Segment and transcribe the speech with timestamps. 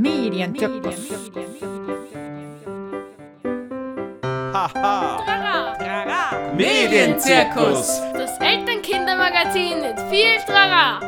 [0.00, 1.10] Medienzirkus.
[4.54, 5.18] Haha.
[6.56, 8.00] Medienzirkus.
[8.14, 11.00] Das Elternkindermagazin mit viel Trara.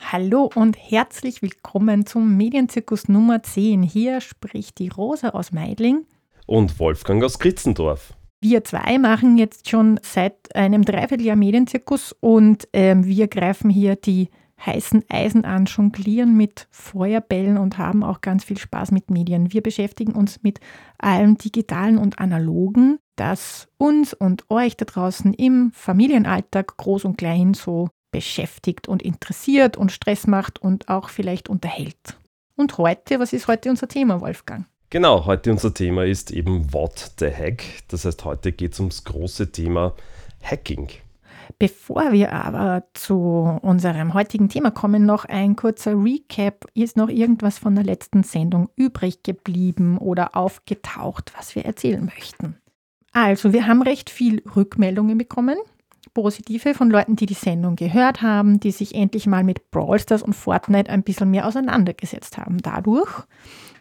[0.00, 3.84] Hallo und herzlich willkommen zum Medienzirkus Nummer 10.
[3.84, 6.04] Hier spricht die Rosa aus Meidling.
[6.46, 8.12] Und Wolfgang aus Kritzendorf.
[8.44, 14.28] Wir zwei machen jetzt schon seit einem Dreivierteljahr Medienzirkus und ähm, wir greifen hier die
[14.60, 19.54] heißen Eisen an, jonglieren mit Feuerbällen und haben auch ganz viel Spaß mit Medien.
[19.54, 20.60] Wir beschäftigen uns mit
[20.98, 27.54] allem Digitalen und Analogen, das uns und euch da draußen im Familienalltag groß und klein
[27.54, 32.18] so beschäftigt und interessiert und Stress macht und auch vielleicht unterhält.
[32.56, 34.66] Und heute, was ist heute unser Thema, Wolfgang?
[34.90, 37.64] Genau, heute unser Thema ist eben What the Hack.
[37.88, 39.94] Das heißt, heute geht es ums große Thema
[40.42, 40.88] Hacking.
[41.58, 46.66] Bevor wir aber zu unserem heutigen Thema kommen, noch ein kurzer Recap.
[46.74, 52.56] Ist noch irgendwas von der letzten Sendung übrig geblieben oder aufgetaucht, was wir erzählen möchten?
[53.12, 55.56] Also, wir haben recht viel Rückmeldungen bekommen
[56.14, 60.22] positive von Leuten, die die Sendung gehört haben, die sich endlich mal mit Brawl Stars
[60.22, 62.58] und Fortnite ein bisschen mehr auseinandergesetzt haben.
[62.62, 63.10] Dadurch,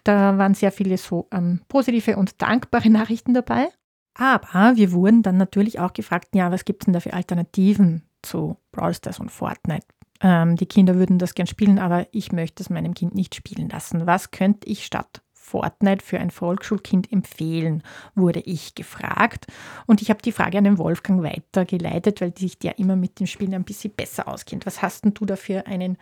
[0.03, 3.67] da waren sehr viele so ähm, positive und dankbare Nachrichten dabei.
[4.15, 8.03] Aber wir wurden dann natürlich auch gefragt, ja, was gibt es denn da für Alternativen
[8.21, 9.87] zu Brawl Stars und Fortnite?
[10.21, 13.69] Ähm, die Kinder würden das gern spielen, aber ich möchte es meinem Kind nicht spielen
[13.69, 14.05] lassen.
[14.05, 17.83] Was könnte ich statt Fortnite für ein Volksschulkind empfehlen,
[18.15, 19.45] wurde ich gefragt.
[19.85, 23.27] Und ich habe die Frage an den Wolfgang weitergeleitet, weil sich der immer mit dem
[23.27, 24.65] Spielen ein bisschen besser auskennt.
[24.65, 25.97] Was hast denn du dafür einen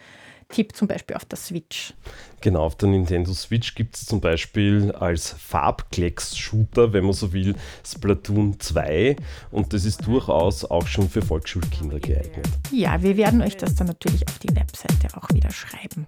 [0.52, 1.94] Tipp zum Beispiel auf der Switch?
[2.41, 7.55] Genau, auf der Nintendo Switch gibt es zum Beispiel als Farbklecks-Shooter, wenn man so will,
[7.85, 9.16] Splatoon 2
[9.52, 12.47] und das ist durchaus auch schon für Volksschulkinder geeignet.
[12.72, 16.07] Ja, wir werden euch das dann natürlich auf die Webseite auch wieder schreiben.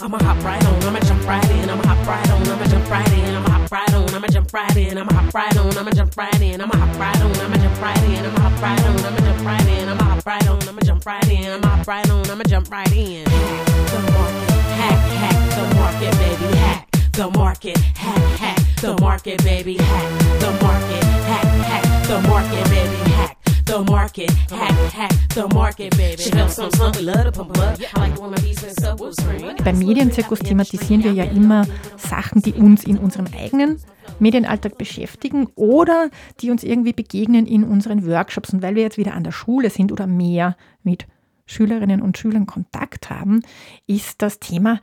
[0.00, 3.12] I'ma hop right on, I'ma jump right in, I'ma hop right on, I'ma jump right
[3.12, 6.16] in, I'ma hop right on, I'ma jump right in, I'ma hop right on, I'ma jump
[6.16, 9.20] right in, I'ma hop right on, I'ma jump right in, I'ma hop right on, I'ma
[9.20, 12.30] jump right in, I'ma hop right on, I'ma jump right in, I'ma hop right on,
[12.30, 13.24] I'ma jump right in.
[13.24, 19.76] The market, hack, hack, the market, baby, hack, the market, hack, hack, the market, baby,
[19.76, 23.37] hack, the market, hack, hack, the market, baby, hack.
[23.68, 26.22] The market, hack, hack, the market, baby.
[26.22, 27.78] She felt some slump, we love to pump up.
[27.94, 29.56] I like the one my beats and stuff will scream.
[29.62, 31.66] Beim Medienzirkus thematisieren wir ja immer
[31.98, 33.78] Sachen, die uns in unserem eigenen
[34.20, 36.08] Medienalltag beschäftigen oder
[36.40, 38.54] die uns irgendwie begegnen in unseren Workshops.
[38.54, 41.06] Und weil wir jetzt wieder an der Schule sind oder mehr mit
[41.44, 43.42] Schülerinnen und Schülern Kontakt haben,
[43.86, 44.80] ist das Thema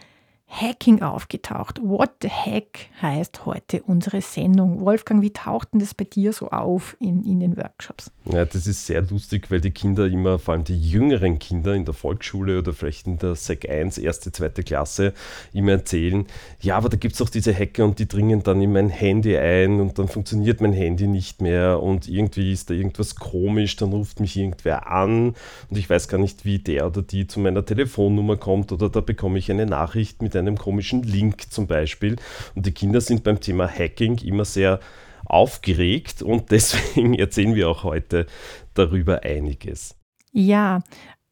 [0.48, 1.82] Hacking aufgetaucht.
[1.84, 4.80] What the Hack heißt heute unsere Sendung.
[4.80, 8.12] Wolfgang, wie taucht denn das bei dir so auf in, in den Workshops?
[8.26, 11.84] Ja, das ist sehr lustig, weil die Kinder immer, vor allem die jüngeren Kinder in
[11.84, 15.14] der Volksschule oder vielleicht in der Sek 1, erste, zweite Klasse,
[15.52, 16.26] immer erzählen,
[16.62, 19.38] ja, aber da gibt es auch diese Hacker und die dringen dann in mein Handy
[19.38, 23.92] ein und dann funktioniert mein Handy nicht mehr und irgendwie ist da irgendwas komisch, dann
[23.92, 25.36] ruft mich irgendwer an
[25.70, 29.02] und ich weiß gar nicht, wie der oder die zu meiner Telefonnummer kommt oder da
[29.02, 32.16] bekomme ich eine Nachricht mit einem komischen Link zum Beispiel.
[32.56, 34.80] Und die Kinder sind beim Thema Hacking immer sehr
[35.26, 38.28] aufgeregt und deswegen erzählen wir auch heute
[38.74, 39.96] darüber einiges.
[40.32, 40.82] Ja,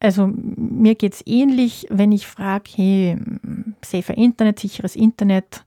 [0.00, 3.18] also mir geht es ähnlich, wenn ich frage, hey,
[3.82, 5.64] safer Internet, sicheres Internet,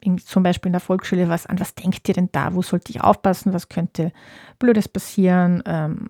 [0.00, 2.90] in, zum Beispiel in der Volksschule, was an was denkt ihr denn da, wo sollte
[2.90, 4.12] ich aufpassen, was könnte
[4.58, 5.62] Blödes passieren?
[5.66, 6.08] Ähm,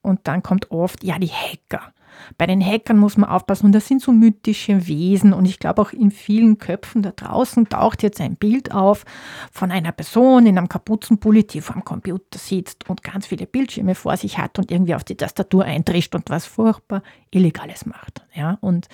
[0.00, 1.92] und dann kommt oft, ja, die Hacker.
[2.38, 5.82] Bei den Hackern muss man aufpassen und das sind so mythische Wesen und ich glaube
[5.82, 9.04] auch in vielen Köpfen da draußen taucht jetzt ein Bild auf
[9.50, 13.94] von einer Person in einem Kapuzenpulli, die vor dem Computer sitzt und ganz viele Bildschirme
[13.94, 18.24] vor sich hat und irgendwie auf die Tastatur eintrischt und was furchtbar Illegales macht.
[18.34, 18.88] Ja, und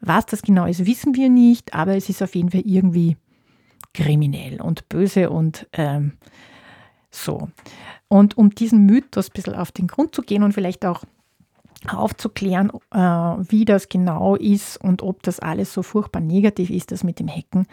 [0.00, 3.16] was das genau ist, wissen wir nicht, aber es ist auf jeden Fall irgendwie
[3.94, 6.12] kriminell und böse und ähm,
[7.10, 7.48] so.
[8.06, 11.04] Und um diesen Mythos ein bisschen auf den Grund zu gehen und vielleicht auch
[11.86, 17.04] aufzuklären, äh, wie das genau ist und ob das alles so furchtbar negativ ist, das
[17.04, 17.66] mit dem Hacken,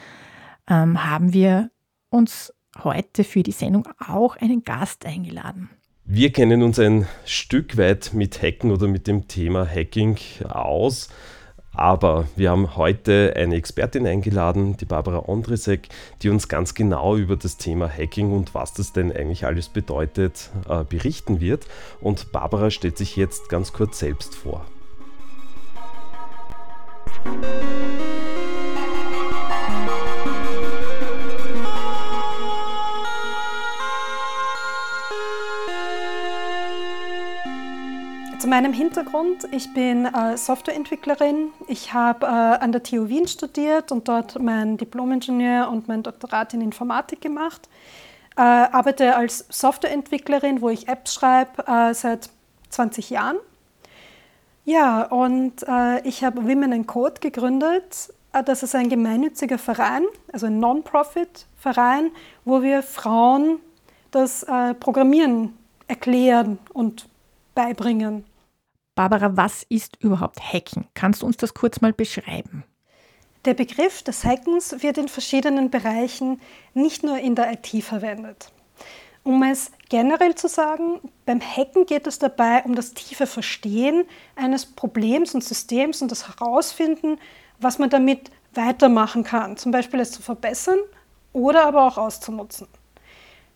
[0.69, 1.71] ähm, haben wir
[2.09, 2.53] uns
[2.83, 5.69] heute für die Sendung auch einen Gast eingeladen.
[6.03, 10.17] Wir kennen uns ein Stück weit mit Hacken oder mit dem Thema Hacking
[10.47, 11.09] aus.
[11.75, 15.89] Aber wir haben heute eine Expertin eingeladen, die Barbara Ondrisek,
[16.21, 20.49] die uns ganz genau über das Thema Hacking und was das denn eigentlich alles bedeutet,
[20.69, 21.65] äh, berichten wird.
[21.99, 24.65] Und Barbara stellt sich jetzt ganz kurz selbst vor.
[38.43, 41.53] Meinem Hintergrund, ich bin äh, Softwareentwicklerin.
[41.67, 46.53] Ich habe äh, an der TU Wien studiert und dort mein Diplom-Ingenieur und mein Doktorat
[46.53, 47.69] in Informatik gemacht.
[48.35, 52.29] Äh, arbeite als Softwareentwicklerin, wo ich Apps schreibe, äh, seit
[52.69, 53.37] 20 Jahren.
[54.65, 58.13] Ja, und äh, ich habe Women in Code gegründet.
[58.33, 60.03] Äh, das ist ein gemeinnütziger Verein,
[60.33, 62.11] also ein Non-Profit-Verein,
[62.43, 63.59] wo wir Frauen
[64.11, 64.45] das
[64.79, 67.05] Programmieren erklären und
[67.55, 68.25] beibringen.
[68.93, 70.87] Barbara, was ist überhaupt Hacken?
[70.93, 72.63] Kannst du uns das kurz mal beschreiben?
[73.45, 76.41] Der Begriff des Hackens wird in verschiedenen Bereichen,
[76.73, 78.51] nicht nur in der IT verwendet.
[79.23, 84.05] Um es generell zu sagen, beim Hacken geht es dabei um das tiefe Verstehen
[84.35, 87.17] eines Problems und Systems und das Herausfinden,
[87.59, 90.79] was man damit weitermachen kann, zum Beispiel es zu verbessern
[91.33, 92.67] oder aber auch auszunutzen.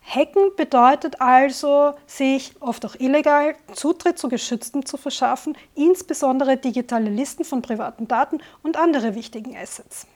[0.02, 7.44] Hacken bedeutet also, sich oft auch illegal Zutritt zu Geschützten zu verschaffen, insbesondere digitale Listen
[7.44, 10.08] von privaten Daten und andere wichtigen Assets.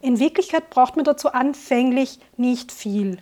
[0.00, 3.18] In Wirklichkeit braucht man dazu anfänglich nicht viel.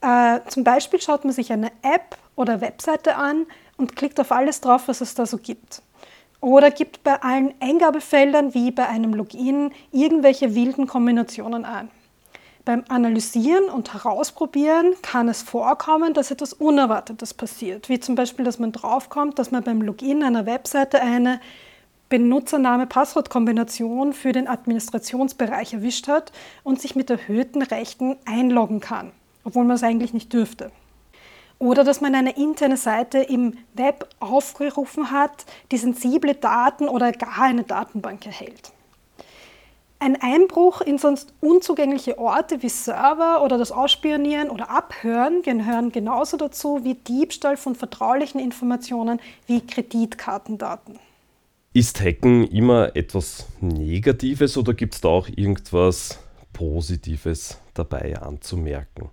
[0.00, 3.46] Äh, zum Beispiel schaut man sich eine App oder Webseite an
[3.76, 5.82] und klickt auf alles drauf, was es da so gibt.
[6.40, 11.90] Oder gibt bei allen Eingabefeldern wie bei einem Login irgendwelche wilden Kombinationen an.
[12.66, 18.58] Beim Analysieren und Herausprobieren kann es vorkommen, dass etwas Unerwartetes passiert, wie zum Beispiel, dass
[18.58, 21.40] man draufkommt, dass man beim Login einer Webseite eine
[22.08, 26.32] Benutzername-Passwort-Kombination für den Administrationsbereich erwischt hat
[26.64, 29.12] und sich mit erhöhten Rechten einloggen kann,
[29.44, 30.72] obwohl man es eigentlich nicht dürfte.
[31.60, 37.42] Oder dass man eine interne Seite im Web aufgerufen hat, die sensible Daten oder gar
[37.42, 38.72] eine Datenbank erhält.
[39.98, 46.36] Ein Einbruch in sonst unzugängliche Orte wie Server oder das Ausspionieren oder Abhören gehören genauso
[46.36, 50.98] dazu wie Diebstahl von vertraulichen Informationen wie Kreditkartendaten.
[51.72, 56.18] Ist Hacken immer etwas Negatives oder gibt es da auch irgendwas
[56.52, 59.10] Positives dabei anzumerken?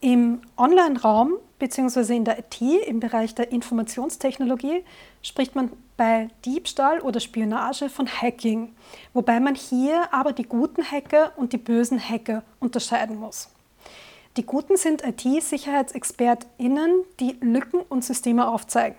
[0.00, 2.16] Im Online-Raum bzw.
[2.16, 4.84] in der IT, im Bereich der Informationstechnologie,
[5.22, 8.74] spricht man bei Diebstahl oder Spionage von Hacking,
[9.12, 13.50] wobei man hier aber die guten Hacker und die bösen Hacker unterscheiden muss.
[14.36, 18.96] Die Guten sind IT-SicherheitsexpertInnen, die Lücken und Systeme aufzeigen.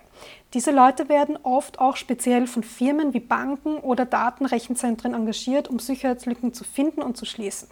[0.52, 6.52] Diese Leute werden oft auch speziell von Firmen wie Banken oder Datenrechenzentren engagiert, um Sicherheitslücken
[6.52, 7.68] zu finden und zu schließen.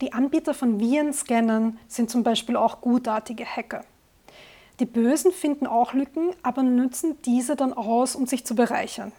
[0.00, 3.84] Die Anbieter von Virenscannern sind zum Beispiel auch gutartige Hacker.
[4.78, 9.10] Die Bösen finden auch Lücken, aber nutzen diese dann aus, um sich zu bereichern.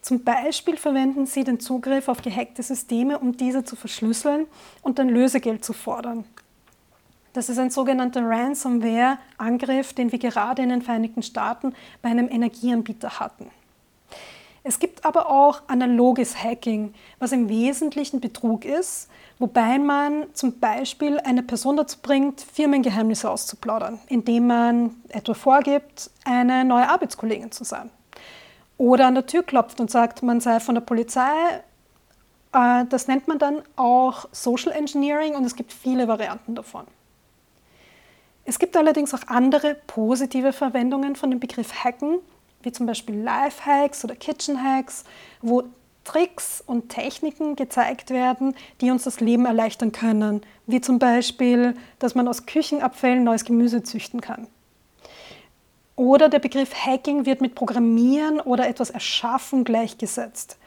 [0.00, 4.46] Zum Beispiel verwenden sie den Zugriff auf gehackte Systeme, um diese zu verschlüsseln
[4.82, 6.24] und dann Lösegeld zu fordern.
[7.32, 13.20] Das ist ein sogenannter Ransomware-Angriff, den wir gerade in den Vereinigten Staaten bei einem Energieanbieter
[13.20, 13.50] hatten.
[14.68, 19.08] Es gibt aber auch analoges Hacking, was im Wesentlichen Betrug ist,
[19.38, 26.64] wobei man zum Beispiel eine Person dazu bringt, Firmengeheimnisse auszuplaudern, indem man etwa vorgibt, eine
[26.64, 27.90] neue Arbeitskollegin zu sein.
[28.78, 31.62] Oder an der Tür klopft und sagt, man sei von der Polizei.
[32.52, 36.86] Äh, das nennt man dann auch Social Engineering und es gibt viele Varianten davon.
[38.44, 42.18] Es gibt allerdings auch andere positive Verwendungen von dem Begriff Hacken,
[42.62, 45.04] wie zum Beispiel Life-Hacks oder Kitchen-Hacks,
[45.42, 45.64] wo
[46.06, 52.14] Tricks und Techniken gezeigt werden, die uns das Leben erleichtern können, wie zum Beispiel, dass
[52.14, 54.46] man aus Küchenabfällen neues Gemüse züchten kann.
[55.96, 60.58] Oder der Begriff Hacking wird mit Programmieren oder etwas Erschaffen gleichgesetzt.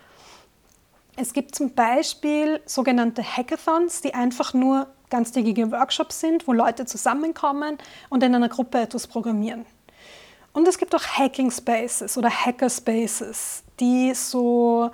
[1.16, 7.78] Es gibt zum Beispiel sogenannte Hackathons, die einfach nur ganztägige Workshops sind, wo Leute zusammenkommen
[8.10, 9.66] und in einer Gruppe etwas programmieren.
[10.52, 14.92] Und es gibt auch Hacking Spaces oder Hacker Spaces, die so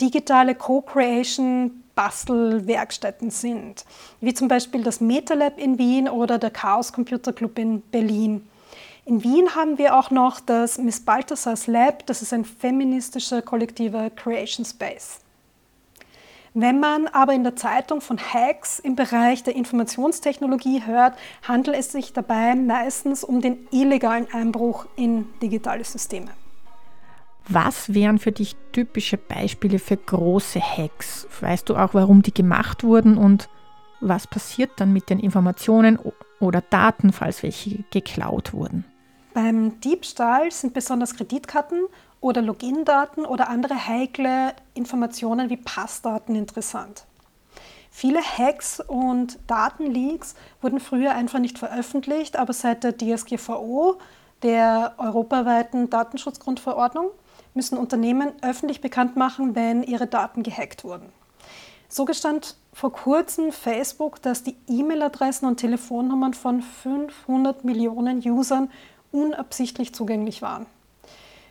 [0.00, 3.84] digitale Co-Creation Bastelwerkstätten sind,
[4.20, 8.48] wie zum Beispiel das MetaLab in Wien oder der Chaos Computer Club in Berlin.
[9.04, 14.10] In Wien haben wir auch noch das Miss Balthasars Lab, das ist ein feministischer kollektiver
[14.10, 15.18] Creation Space.
[16.54, 21.90] Wenn man aber in der Zeitung von Hacks im Bereich der Informationstechnologie hört, handelt es
[21.90, 26.30] sich dabei meistens um den illegalen Einbruch in digitale Systeme.
[27.48, 31.26] Was wären für dich typische Beispiele für große Hacks?
[31.40, 33.48] Weißt du auch, warum die gemacht wurden und
[34.00, 35.98] was passiert dann mit den Informationen
[36.40, 38.84] oder Daten, falls welche geklaut wurden?
[39.32, 41.86] Beim Diebstahl sind besonders Kreditkarten
[42.20, 47.04] oder Login-Daten oder andere heikle Informationen wie Passdaten interessant.
[47.90, 53.98] Viele Hacks und Datenleaks wurden früher einfach nicht veröffentlicht, aber seit der DSGVO
[54.42, 57.10] der europaweiten Datenschutzgrundverordnung
[57.54, 61.12] müssen Unternehmen öffentlich bekannt machen, wenn ihre Daten gehackt wurden.
[61.88, 68.70] So gestand vor kurzem Facebook, dass die E-Mail-Adressen und Telefonnummern von 500 Millionen Usern
[69.10, 70.66] unabsichtlich zugänglich waren.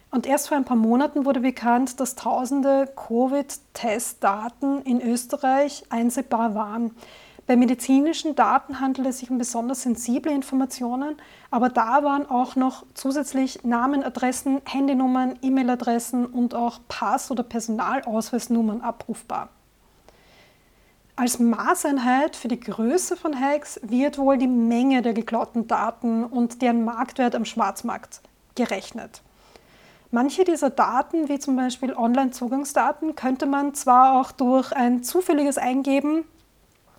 [0.09, 6.91] Und erst vor ein paar Monaten wurde bekannt, dass tausende Covid-Testdaten in Österreich einsehbar waren.
[7.47, 11.15] Bei medizinischen Daten handelt es sich um besonders sensible Informationen,
[11.49, 18.81] aber da waren auch noch zusätzlich Namen, Adressen, Handynummern, E-Mail-Adressen und auch Pass- oder Personalausweisnummern
[18.81, 19.47] abrufbar.
[21.15, 26.61] Als Maßeinheit für die Größe von Hacks wird wohl die Menge der geklauten Daten und
[26.61, 28.21] deren Marktwert am Schwarzmarkt
[28.55, 29.21] gerechnet.
[30.11, 36.25] Manche dieser Daten, wie zum Beispiel Online-Zugangsdaten, könnte man zwar auch durch ein zufälliges Eingeben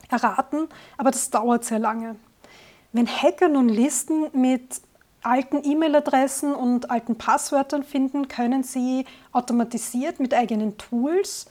[0.08, 2.16] erraten, aber das dauert sehr lange.
[2.92, 4.80] Wenn Hacker nun Listen mit
[5.22, 11.46] alten E-Mail-Adressen und alten Passwörtern finden, können sie automatisiert mit eigenen Tools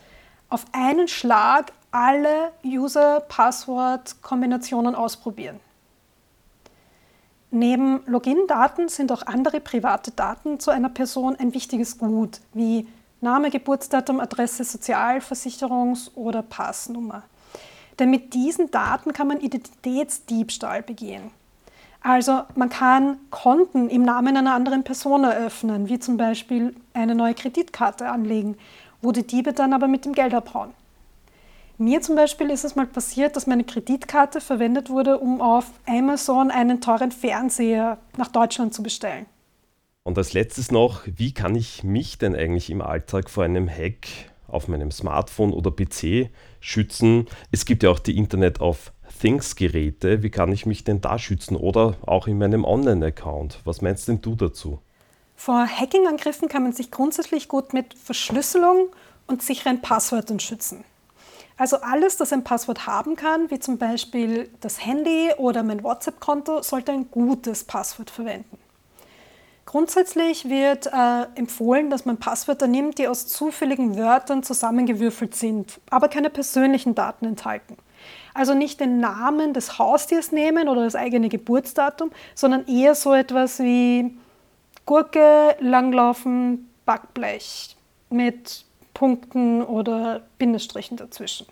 [0.49, 5.59] auf einen Schlag alle User-Passwort-Kombinationen ausprobieren.
[7.49, 12.87] Neben Login-Daten sind auch andere private Daten zu einer Person ein wichtiges Gut, wie
[13.21, 17.23] Name, Geburtsdatum, Adresse, Sozialversicherungs- oder Passnummer.
[17.99, 21.31] Denn mit diesen Daten kann man Identitätsdiebstahl begehen.
[22.01, 27.33] Also man kann Konten im Namen einer anderen Person eröffnen, wie zum Beispiel eine neue
[27.33, 28.55] Kreditkarte anlegen,
[29.01, 30.71] wo die Diebe dann aber mit dem Geld abhauen.
[31.79, 36.49] Mir zum Beispiel ist es mal passiert, dass meine Kreditkarte verwendet wurde, um auf Amazon
[36.49, 39.27] einen teuren Fernseher nach Deutschland zu bestellen.
[40.03, 44.07] Und als letztes noch, wie kann ich mich denn eigentlich im Alltag vor einem Hack
[44.47, 47.27] auf meinem Smartphone oder PC schützen.
[47.51, 50.23] Es gibt ja auch die Internet of Things Geräte.
[50.23, 53.61] Wie kann ich mich denn da schützen oder auch in meinem Online-Account?
[53.63, 54.79] Was meinst denn du dazu?
[55.35, 58.89] Vor Hacking-Angriffen kann man sich grundsätzlich gut mit Verschlüsselung
[59.27, 60.83] und sicheren Passwörtern schützen.
[61.57, 66.61] Also alles, das ein Passwort haben kann, wie zum Beispiel das Handy oder mein WhatsApp-Konto,
[66.61, 68.57] sollte ein gutes Passwort verwenden.
[69.67, 76.07] Grundsätzlich wird äh, empfohlen, dass man Passwörter nimmt, die aus zufälligen Wörtern zusammengewürfelt sind, aber
[76.07, 77.75] keine persönlichen Daten enthalten.
[78.33, 83.59] Also nicht den Namen des Haustiers nehmen oder das eigene Geburtsdatum, sondern eher so etwas
[83.59, 84.15] wie
[84.85, 87.75] Gurke, Langlaufen, Backblech
[88.09, 91.45] mit Punkten oder Bindestrichen dazwischen.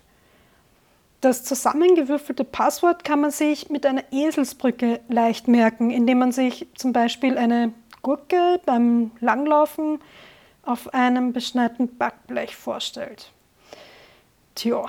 [1.20, 6.94] Das zusammengewürfelte Passwort kann man sich mit einer Eselsbrücke leicht merken, indem man sich zum
[6.94, 7.74] Beispiel eine
[8.06, 10.00] Gurke beim Langlaufen
[10.62, 13.32] auf einem beschneiten Backblech vorstellt.
[14.54, 14.86] Tja.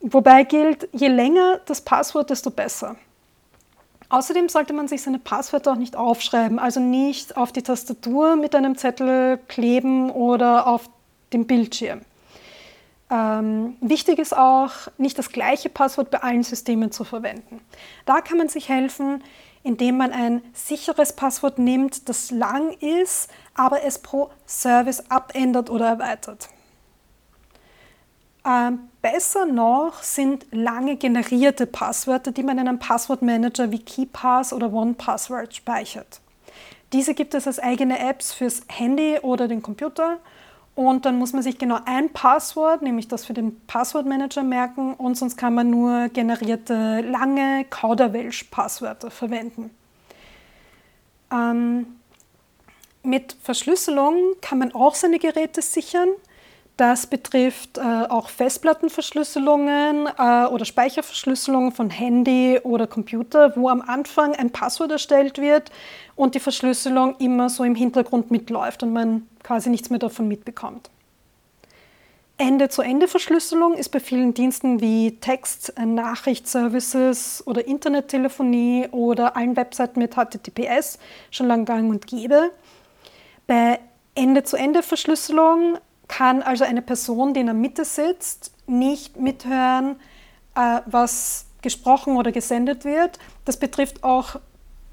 [0.00, 2.94] Wobei gilt, je länger das Passwort, desto besser.
[4.10, 8.54] Außerdem sollte man sich seine Passwörter auch nicht aufschreiben, also nicht auf die Tastatur mit
[8.54, 10.88] einem Zettel kleben oder auf
[11.32, 12.02] dem Bildschirm.
[13.10, 17.60] Ähm, wichtig ist auch, nicht das gleiche Passwort bei allen Systemen zu verwenden.
[18.06, 19.24] Da kann man sich helfen,
[19.62, 25.86] indem man ein sicheres Passwort nimmt, das lang ist, aber es pro Service abändert oder
[25.86, 26.48] erweitert.
[28.44, 34.72] Ähm, besser noch sind lange generierte Passwörter, die man in einem Passwortmanager wie KeyPass oder
[34.72, 36.20] OnePassword speichert.
[36.92, 40.18] Diese gibt es als eigene Apps fürs Handy oder den Computer
[40.74, 45.16] und dann muss man sich genau ein Passwort, nämlich das für den Passwortmanager merken und
[45.16, 49.70] sonst kann man nur generierte lange Kauderwelsch-Passwörter verwenden.
[51.30, 51.86] Ähm,
[53.02, 56.08] mit Verschlüsselung kann man auch seine Geräte sichern.
[56.78, 64.34] Das betrifft äh, auch Festplattenverschlüsselungen äh, oder Speicherverschlüsselungen von Handy oder Computer, wo am Anfang
[64.34, 65.70] ein Passwort erstellt wird
[66.16, 70.88] und die Verschlüsselung immer so im Hintergrund mitläuft und man quasi nichts mehr davon mitbekommt.
[72.38, 80.98] Ende-zu-Ende-Verschlüsselung ist bei vielen Diensten wie Text-, Nachrichtservices oder Internettelefonie oder allen Webseiten mit HTTPS
[81.30, 82.50] schon lang gang und gäbe.
[83.46, 83.78] Bei
[84.14, 85.76] Ende-zu-Ende-Verschlüsselung
[86.08, 89.96] kann also eine Person, die in der Mitte sitzt, nicht mithören,
[90.54, 93.18] äh, was gesprochen oder gesendet wird.
[93.44, 94.36] Das betrifft auch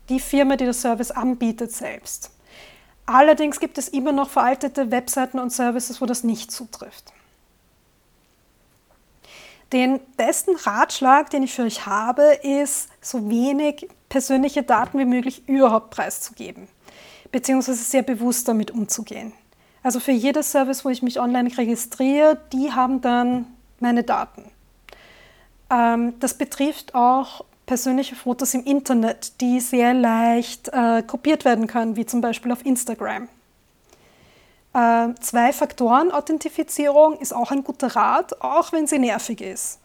[0.09, 2.31] die Firma, die das Service anbietet, selbst.
[3.11, 7.11] Allerdings gibt es immer noch veraltete Webseiten und Services, wo das nicht zutrifft.
[9.73, 15.47] Den besten Ratschlag, den ich für euch habe, ist, so wenig persönliche Daten wie möglich
[15.47, 16.67] überhaupt preiszugeben,
[17.31, 19.33] beziehungsweise sehr bewusst damit umzugehen.
[19.81, 23.47] Also für jedes Service, wo ich mich online registriere, die haben dann
[23.79, 24.51] meine Daten.
[25.71, 31.95] Ähm, das betrifft auch persönliche Fotos im Internet, die sehr leicht äh, kopiert werden können,
[31.95, 33.29] wie zum Beispiel auf Instagram.
[34.73, 39.81] Äh, Zwei-Faktoren-Authentifizierung ist auch ein guter Rat, auch wenn sie nervig ist.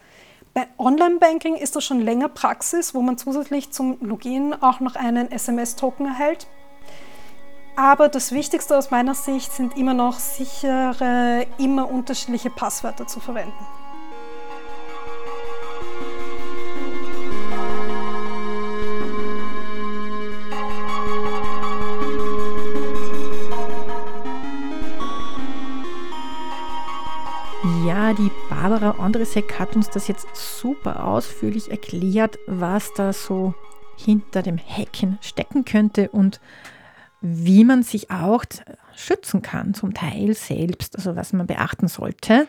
[0.55, 5.31] Bei Online-Banking ist das schon länger Praxis, wo man zusätzlich zum Login auch noch einen
[5.31, 6.47] SMS-Token erhält.
[7.76, 13.53] Aber das Wichtigste aus meiner Sicht sind immer noch sichere, immer unterschiedliche Passwörter zu verwenden.
[28.75, 33.54] Barbara Andresek hat uns das jetzt super ausführlich erklärt, was da so
[33.97, 36.40] hinter dem Hacken stecken könnte und
[37.21, 38.45] wie man sich auch
[38.97, 42.49] schützen kann, zum Teil selbst, also was man beachten sollte.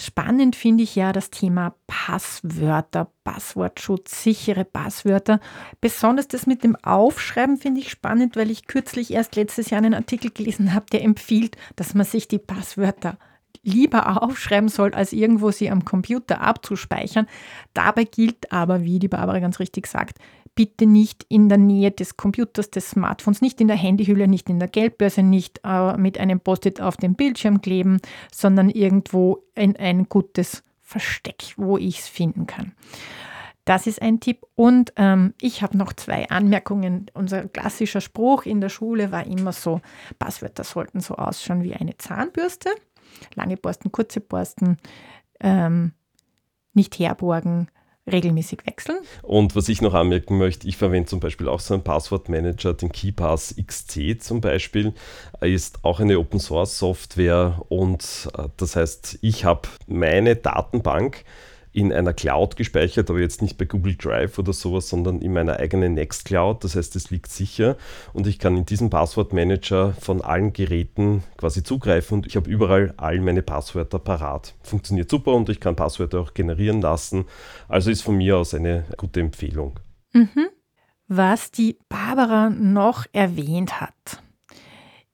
[0.00, 5.40] Spannend finde ich ja das Thema Passwörter, Passwortschutz, sichere Passwörter.
[5.82, 9.92] Besonders das mit dem Aufschreiben finde ich spannend, weil ich kürzlich erst letztes Jahr einen
[9.92, 13.18] Artikel gelesen habe, der empfiehlt, dass man sich die Passwörter
[13.62, 17.26] lieber aufschreiben soll, als irgendwo sie am Computer abzuspeichern.
[17.74, 20.18] Dabei gilt aber, wie die Barbara ganz richtig sagt,
[20.54, 24.58] bitte nicht in der Nähe des Computers, des Smartphones, nicht in der Handyhülle, nicht in
[24.58, 28.00] der Geldbörse, nicht äh, mit einem Post-it auf dem Bildschirm kleben,
[28.32, 32.72] sondern irgendwo in ein gutes Versteck, wo ich es finden kann.
[33.66, 34.46] Das ist ein Tipp.
[34.54, 37.10] Und ähm, ich habe noch zwei Anmerkungen.
[37.14, 39.80] Unser klassischer Spruch in der Schule war immer so,
[40.18, 42.70] Passwörter sollten so ausschauen wie eine Zahnbürste
[43.34, 44.78] lange Borsten, kurze Borsten,
[45.40, 45.92] ähm,
[46.74, 47.68] nicht herborgen,
[48.10, 48.98] regelmäßig wechseln.
[49.22, 52.92] Und was ich noch anmerken möchte, ich verwende zum Beispiel auch so einen Passwortmanager, den
[52.92, 54.94] KeyPass XC zum Beispiel,
[55.40, 61.24] ist auch eine Open Source Software und äh, das heißt, ich habe meine Datenbank
[61.76, 65.58] in einer Cloud gespeichert, aber jetzt nicht bei Google Drive oder sowas, sondern in meiner
[65.58, 66.64] eigenen Nextcloud.
[66.64, 67.76] Das heißt, es liegt sicher
[68.14, 72.94] und ich kann in diesem Passwortmanager von allen Geräten quasi zugreifen und ich habe überall
[72.96, 74.54] all meine Passwörter parat.
[74.62, 77.26] Funktioniert super und ich kann Passwörter auch generieren lassen.
[77.68, 79.78] Also ist von mir aus eine gute Empfehlung.
[80.14, 80.48] Mhm.
[81.08, 84.22] Was die Barbara noch erwähnt hat,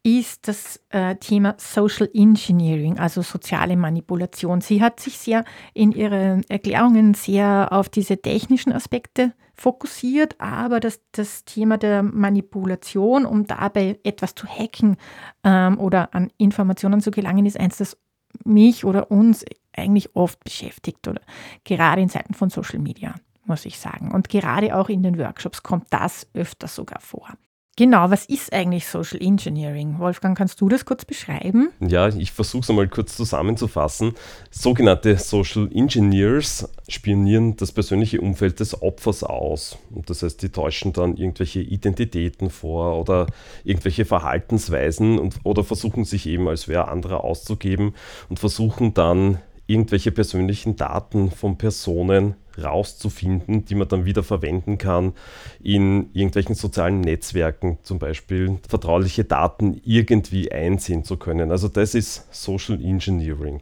[0.04, 4.60] ist das äh, Thema Social Engineering, also soziale Manipulation.
[4.60, 11.00] Sie hat sich sehr in ihren Erklärungen sehr auf diese technischen Aspekte fokussiert, aber das,
[11.12, 14.96] das Thema der Manipulation, um dabei etwas zu hacken
[15.44, 17.96] ähm, oder an Informationen zu gelangen, ist eins, das
[18.44, 19.44] mich oder uns
[19.76, 21.20] eigentlich oft beschäftigt oder
[21.64, 24.10] gerade in Zeiten von Social Media, muss ich sagen.
[24.10, 27.28] Und gerade auch in den Workshops kommt das öfter sogar vor.
[27.76, 29.98] Genau, was ist eigentlich Social Engineering?
[29.98, 31.70] Wolfgang, kannst du das kurz beschreiben?
[31.80, 34.12] Ja, ich versuche es einmal kurz zusammenzufassen.
[34.50, 39.78] Sogenannte Social Engineers spionieren das persönliche Umfeld des Opfers aus.
[39.90, 43.26] Und das heißt, die täuschen dann irgendwelche Identitäten vor oder
[43.64, 47.94] irgendwelche Verhaltensweisen und, oder versuchen sich eben als wer anderer auszugeben
[48.28, 55.14] und versuchen dann irgendwelche persönlichen Daten von Personen rauszufinden, die man dann wieder verwenden kann
[55.62, 61.50] in irgendwelchen sozialen Netzwerken, zum Beispiel vertrauliche Daten irgendwie einsehen zu können.
[61.50, 63.60] Also das ist Social Engineering.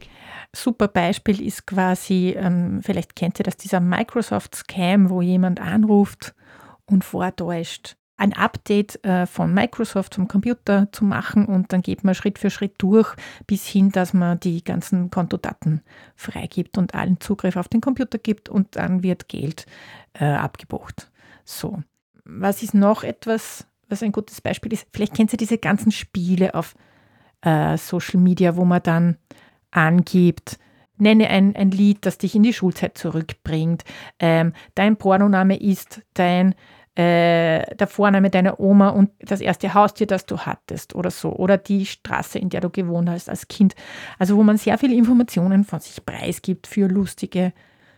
[0.53, 6.33] Super Beispiel ist quasi, ähm, vielleicht kennt ihr das, dieser Microsoft-Scam, wo jemand anruft
[6.85, 12.13] und vortäuscht, ein Update äh, von Microsoft zum Computer zu machen und dann geht man
[12.13, 13.15] Schritt für Schritt durch,
[13.47, 15.81] bis hin, dass man die ganzen Kontodaten
[16.15, 19.65] freigibt und allen Zugriff auf den Computer gibt und dann wird Geld
[20.13, 21.09] äh, abgebucht.
[21.43, 21.81] So.
[22.23, 24.85] Was ist noch etwas, was ein gutes Beispiel ist?
[24.93, 26.75] Vielleicht kennt ihr diese ganzen Spiele auf
[27.41, 29.17] äh, Social Media, wo man dann
[29.71, 30.59] angibt,
[30.97, 33.83] nenne ein, ein Lied, das dich in die Schulzeit zurückbringt.
[34.19, 36.53] Ähm, dein Pornoname ist dein
[36.95, 41.31] äh, der Vorname deiner Oma und das erste Haustier, das du hattest oder so.
[41.31, 43.75] Oder die Straße, in der du gewohnt hast als Kind.
[44.19, 47.53] Also wo man sehr viele Informationen von sich preisgibt für lustige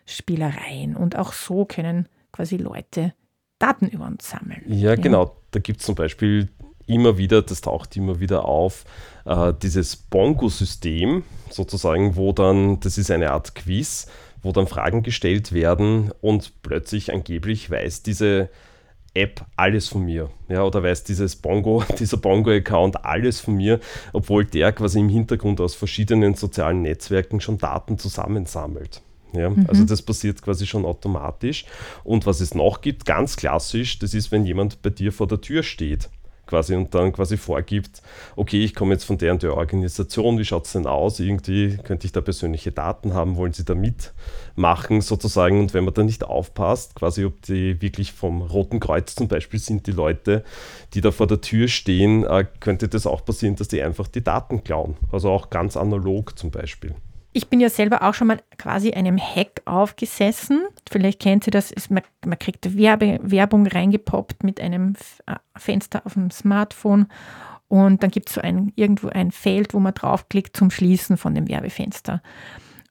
[0.05, 0.95] Spielereien.
[0.95, 3.13] Und auch so können quasi Leute
[3.57, 4.61] Daten über uns sammeln.
[4.67, 4.95] Ja, ja.
[4.95, 5.37] genau.
[5.51, 6.49] Da gibt es zum Beispiel
[6.85, 8.85] immer wieder, das taucht immer wieder auf,
[9.25, 14.07] äh, dieses Bongo-System sozusagen, wo dann, das ist eine Art Quiz,
[14.41, 18.49] wo dann Fragen gestellt werden und plötzlich angeblich weiß diese
[19.13, 20.29] App alles von mir.
[20.49, 23.79] Ja, oder weiß dieses Bongo, dieser Bongo-Account alles von mir,
[24.11, 29.01] obwohl der quasi im Hintergrund aus verschiedenen sozialen Netzwerken schon Daten zusammensammelt.
[29.33, 29.65] Ja, mhm.
[29.67, 31.65] Also das passiert quasi schon automatisch.
[32.03, 35.41] Und was es noch gibt, ganz klassisch, das ist, wenn jemand bei dir vor der
[35.41, 36.09] Tür steht.
[36.45, 38.01] Quasi und dann quasi vorgibt,
[38.35, 41.19] okay, ich komme jetzt von der und der Organisation, wie schaut es denn aus?
[41.19, 45.59] Irgendwie könnte ich da persönliche Daten haben, wollen Sie da mitmachen sozusagen?
[45.59, 49.59] Und wenn man da nicht aufpasst, quasi ob die wirklich vom Roten Kreuz zum Beispiel
[49.59, 50.43] sind, die Leute,
[50.93, 54.23] die da vor der Tür stehen, äh, könnte das auch passieren, dass die einfach die
[54.23, 54.97] Daten klauen.
[55.11, 56.95] Also auch ganz analog zum Beispiel.
[57.33, 60.61] Ich bin ja selber auch schon mal quasi einem Hack aufgesessen.
[60.89, 64.93] Vielleicht kennt ihr das, man, man kriegt Werbe, Werbung reingepoppt mit einem
[65.25, 67.07] äh, Fenster auf dem Smartphone
[67.67, 71.33] und dann gibt es so ein, irgendwo ein Feld, wo man draufklickt zum Schließen von
[71.33, 72.21] dem Werbefenster.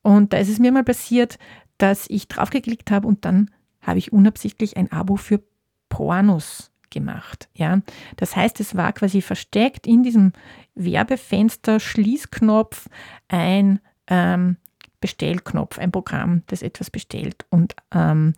[0.03, 1.39] Und da ist es mir mal passiert,
[1.79, 3.49] dass ich draufgeklickt habe und dann
[3.81, 5.41] habe ich unabsichtlich ein Abo für
[5.89, 7.49] Pornos gemacht.
[7.55, 7.81] Ja?
[8.17, 10.33] Das heißt, es war quasi versteckt in diesem
[10.75, 12.89] Werbefenster Schließknopf
[13.29, 14.57] ein ähm,
[15.01, 17.45] Bestellknopf, ein Programm, das etwas bestellt.
[17.51, 18.35] Und ähm,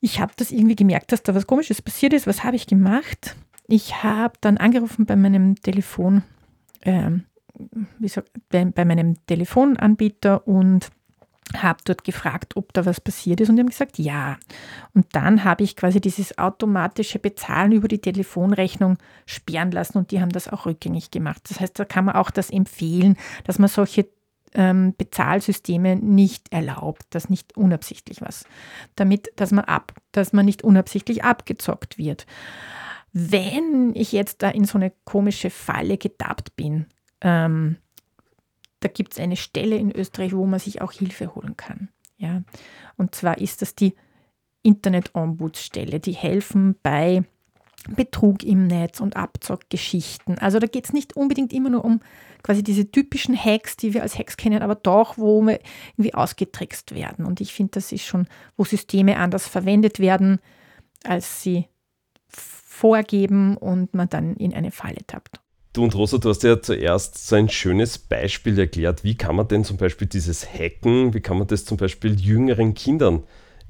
[0.00, 2.26] ich habe das irgendwie gemerkt, dass da was Komisches passiert ist.
[2.26, 3.36] Was habe ich gemacht?
[3.66, 6.22] Ich habe dann angerufen bei meinem Telefon,
[6.82, 7.24] ähm,
[7.98, 10.90] wie sagt, bei, bei meinem Telefonanbieter und
[11.56, 14.38] habe dort gefragt, ob da was passiert ist und die haben gesagt, ja.
[14.94, 20.20] Und dann habe ich quasi dieses automatische Bezahlen über die Telefonrechnung sperren lassen und die
[20.20, 21.42] haben das auch rückgängig gemacht.
[21.48, 24.08] Das heißt, da kann man auch das empfehlen, dass man solche
[24.54, 28.44] ähm, Bezahlsysteme nicht erlaubt, dass nicht unabsichtlich was,
[28.96, 32.26] damit, dass man ab, dass man nicht unabsichtlich abgezockt wird.
[33.12, 36.86] Wenn ich jetzt da in so eine komische Falle getappt bin,
[37.20, 37.76] ähm,
[38.80, 41.88] da gibt es eine Stelle in Österreich, wo man sich auch Hilfe holen kann.
[42.16, 42.42] Ja?
[42.96, 43.94] Und zwar ist das die
[44.62, 46.00] Internet-Ombudsstelle.
[46.00, 47.24] Die helfen bei
[47.88, 50.38] Betrug im Netz und Abzockgeschichten.
[50.38, 52.00] Also da geht es nicht unbedingt immer nur um
[52.42, 55.60] quasi diese typischen Hacks, die wir als Hacks kennen, aber doch, wo wir
[55.96, 57.24] irgendwie ausgetrickst werden.
[57.24, 60.40] Und ich finde, das ist schon, wo Systeme anders verwendet werden,
[61.04, 61.66] als sie
[62.28, 65.40] vorgeben und man dann in eine Falle tappt.
[65.72, 69.04] Du und Rosa, du hast ja zuerst so ein schönes Beispiel erklärt.
[69.04, 72.74] Wie kann man denn zum Beispiel dieses Hacken, wie kann man das zum Beispiel jüngeren
[72.74, 73.22] Kindern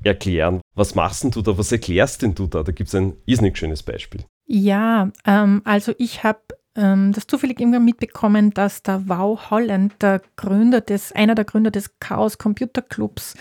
[0.03, 0.61] erklären?
[0.75, 1.57] Was machst denn du da?
[1.59, 2.63] Was erklärst denn du da?
[2.63, 4.25] Da gibt es ein irrsinnig schönes Beispiel.
[4.47, 6.41] Ja, ähm, also ich habe
[6.77, 11.71] ähm, das zufällig irgendwann mitbekommen, dass der Wow Holland, der Gründer des, einer der Gründer
[11.71, 13.35] des Chaos Computer Clubs,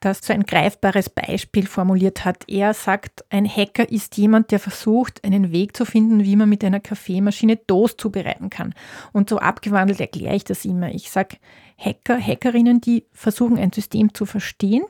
[0.00, 2.44] das so ein greifbares Beispiel formuliert hat.
[2.48, 6.62] Er sagt, ein Hacker ist jemand, der versucht, einen Weg zu finden, wie man mit
[6.64, 8.74] einer Kaffeemaschine Toast zubereiten kann.
[9.12, 10.90] Und so abgewandelt erkläre ich das immer.
[10.94, 11.38] Ich sage,
[11.78, 14.84] Hacker, Hackerinnen, die versuchen, ein System zu verstehen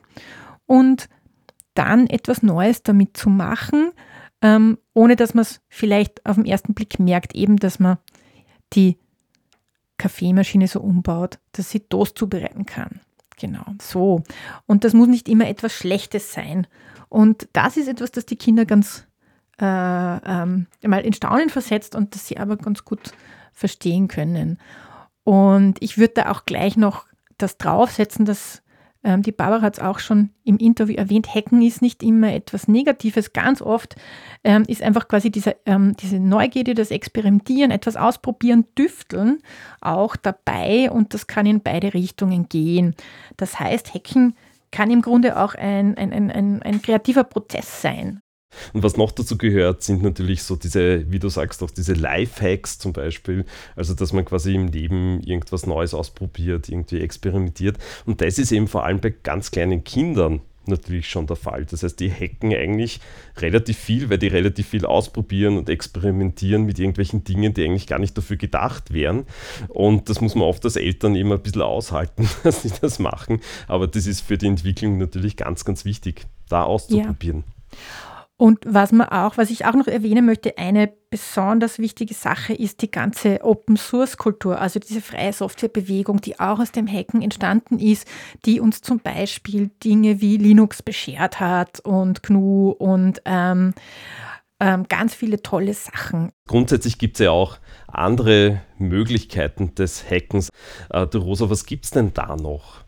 [0.67, 1.09] und
[1.73, 3.91] dann etwas Neues damit zu machen,
[4.41, 7.97] ähm, ohne dass man es vielleicht auf den ersten Blick merkt, eben, dass man
[8.73, 8.97] die
[9.97, 13.01] Kaffeemaschine so umbaut, dass sie Toast zubereiten kann.
[13.39, 14.23] Genau, so.
[14.65, 16.67] Und das muss nicht immer etwas Schlechtes sein.
[17.09, 19.05] Und das ist etwas, das die Kinder ganz
[19.59, 23.13] äh, ähm, mal in Staunen versetzt und das sie aber ganz gut
[23.53, 24.59] verstehen können.
[25.23, 27.05] Und ich würde da auch gleich noch
[27.37, 28.61] das draufsetzen, dass
[29.07, 32.67] ähm, die Barbara hat es auch schon im Interview erwähnt, Hacken ist nicht immer etwas
[32.67, 33.31] Negatives.
[33.31, 33.95] Ganz oft
[34.43, 39.39] ähm, ist einfach quasi diese, ähm, diese Neugierde, das Experimentieren, etwas ausprobieren, düfteln
[39.79, 42.95] auch dabei und das kann in beide Richtungen gehen.
[43.37, 44.35] Das heißt, Hacken
[44.71, 48.19] kann im Grunde auch ein, ein, ein, ein kreativer Prozess sein.
[48.73, 52.79] Und was noch dazu gehört, sind natürlich so diese, wie du sagst, auch diese Life-Hacks
[52.79, 53.45] zum Beispiel.
[53.75, 57.77] Also, dass man quasi im Leben irgendwas Neues ausprobiert, irgendwie experimentiert.
[58.05, 61.65] Und das ist eben vor allem bei ganz kleinen Kindern natürlich schon der Fall.
[61.65, 62.99] Das heißt, die hacken eigentlich
[63.37, 67.99] relativ viel, weil die relativ viel ausprobieren und experimentieren mit irgendwelchen Dingen, die eigentlich gar
[67.99, 69.25] nicht dafür gedacht wären.
[69.69, 73.39] Und das muss man oft als Eltern immer ein bisschen aushalten, dass sie das machen.
[73.67, 77.43] Aber das ist für die Entwicklung natürlich ganz, ganz wichtig, da auszuprobieren.
[77.47, 77.77] Ja.
[78.39, 82.83] Und was man auch, was ich auch noch erwähnen möchte, eine besonders wichtige Sache ist
[82.83, 87.79] die ganze Open Source Kultur, also diese freie Softwarebewegung, die auch aus dem Hacken entstanden
[87.79, 88.07] ist,
[88.45, 93.73] die uns zum Beispiel Dinge wie Linux beschert hat und GNU und ähm,
[94.59, 96.31] ähm, ganz viele tolle Sachen.
[96.47, 100.49] Grundsätzlich gibt es ja auch andere Möglichkeiten des Hackens.
[100.91, 102.83] Äh, du Rosa, was gibt es denn da noch?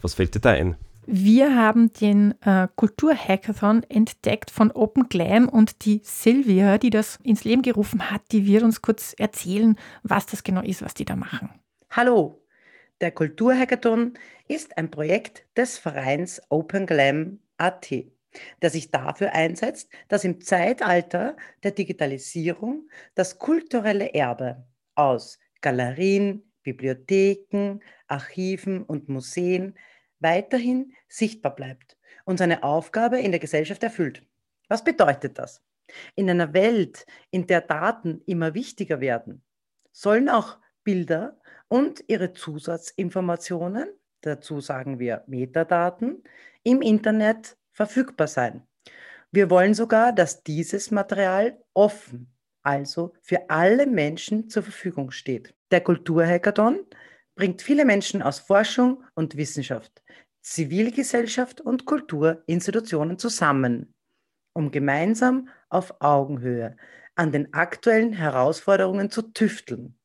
[0.00, 0.76] Was fällt dir da ein?
[1.10, 7.44] Wir haben den äh, Kulturhackathon entdeckt von Open Glam und die Silvia, die das ins
[7.44, 11.16] Leben gerufen hat, die wird uns kurz erzählen, was das genau ist, was die da
[11.16, 11.48] machen.
[11.88, 12.44] Hallo,
[13.00, 14.18] der Kulturhackathon
[14.48, 17.90] ist ein Projekt des Vereins Open Glam AT,
[18.60, 24.62] der sich dafür einsetzt, dass im Zeitalter der Digitalisierung das kulturelle Erbe
[24.94, 29.74] aus Galerien, Bibliotheken, Archiven und Museen
[30.20, 34.22] weiterhin sichtbar bleibt und seine Aufgabe in der Gesellschaft erfüllt.
[34.68, 35.62] Was bedeutet das?
[36.14, 39.42] In einer Welt, in der Daten immer wichtiger werden,
[39.92, 43.88] sollen auch Bilder und ihre Zusatzinformationen,
[44.20, 46.22] dazu sagen wir Metadaten,
[46.62, 48.66] im Internet verfügbar sein.
[49.30, 55.54] Wir wollen sogar, dass dieses Material offen, also für alle Menschen zur Verfügung steht.
[55.70, 56.86] Der Kulturhackathon
[57.38, 60.02] bringt viele Menschen aus Forschung und Wissenschaft,
[60.42, 63.94] Zivilgesellschaft und Kulturinstitutionen zusammen,
[64.54, 66.76] um gemeinsam auf Augenhöhe
[67.14, 69.96] an den aktuellen Herausforderungen zu tüfteln.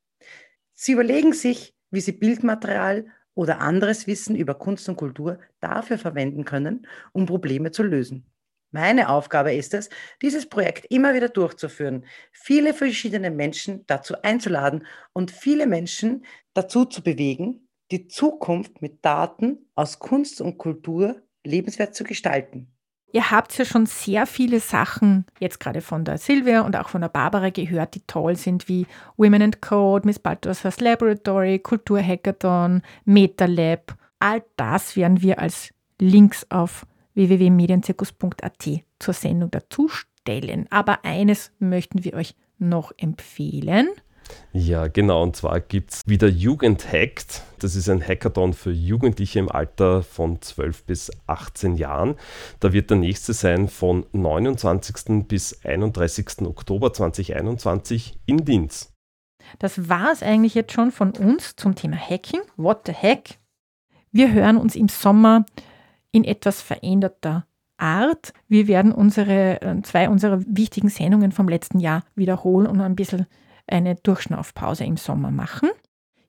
[0.73, 6.45] Sie überlegen sich, wie sie Bildmaterial oder anderes Wissen über Kunst und Kultur dafür verwenden
[6.45, 8.31] können, um Probleme zu lösen.
[8.73, 9.91] Meine Aufgabe ist es,
[10.23, 17.03] dieses Projekt immer wieder durchzuführen, viele verschiedene Menschen dazu einzuladen und viele Menschen dazu zu
[17.03, 22.73] bewegen, die Zukunft mit Daten aus Kunst und Kultur lebenswert zu gestalten.
[23.11, 27.01] Ihr habt ja schon sehr viele Sachen, jetzt gerade von der Silvia und auch von
[27.01, 33.95] der Barbara gehört, die toll sind, wie Women and Code, Miss Balthasar's Laboratory, Kulturhackathon, MetaLab.
[34.17, 40.67] All das werden wir als Links auf www.medienzirkus.at zur Sendung dazu stellen.
[40.69, 43.89] Aber eines möchten wir euch noch empfehlen.
[44.53, 45.23] Ja, genau.
[45.23, 47.41] Und zwar gibt es wieder Jugend Hackt.
[47.59, 52.15] Das ist ein Hackathon für Jugendliche im Alter von 12 bis 18 Jahren.
[52.59, 55.27] Da wird der nächste sein von 29.
[55.27, 56.43] bis 31.
[56.43, 58.93] Oktober 2021 in Linz.
[59.59, 62.41] Das war es eigentlich jetzt schon von uns zum Thema Hacking.
[62.55, 63.39] What the heck?
[64.11, 65.45] Wir hören uns im Sommer
[66.13, 67.45] in etwas veränderter
[67.77, 68.31] Art.
[68.47, 73.25] Wir werden unsere, äh, zwei unserer wichtigen Sendungen vom letzten Jahr wiederholen und ein bisschen
[73.67, 75.69] eine Durchschnaufpause im Sommer machen.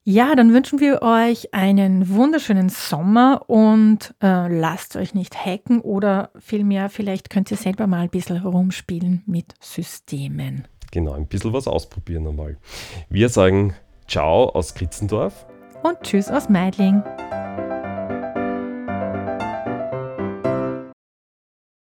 [0.06, 6.30] Ja, dann wünschen wir euch einen wunderschönen Sommer und äh, lasst euch nicht hacken oder
[6.38, 10.68] vielmehr, vielleicht könnt ihr selber mal ein bisschen rumspielen mit Systemen.
[10.92, 12.58] Genau, ein bisschen was ausprobieren einmal.
[13.08, 13.74] Wir sagen
[14.06, 15.46] Ciao aus Kritzendorf
[15.82, 17.02] und Tschüss aus Meidling.